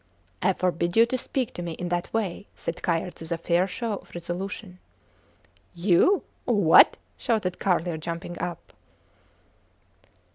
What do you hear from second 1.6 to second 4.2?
me in that way, said Kayerts with a fair show of